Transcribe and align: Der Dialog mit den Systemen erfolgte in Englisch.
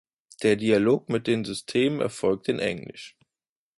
Der 0.41 0.55
Dialog 0.55 1.09
mit 1.09 1.27
den 1.27 1.45
Systemen 1.45 2.01
erfolgte 2.01 2.51
in 2.51 2.57
Englisch. 2.57 3.15